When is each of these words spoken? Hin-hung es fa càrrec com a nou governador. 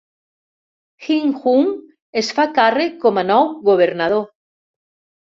Hin-hung 1.07 1.67
es 2.21 2.29
fa 2.39 2.45
càrrec 2.55 2.95
com 3.03 3.19
a 3.23 3.25
nou 3.27 3.45
governador. 3.69 4.25